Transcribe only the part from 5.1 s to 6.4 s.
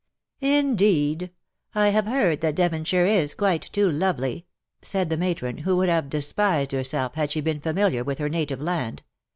the matron, who would have de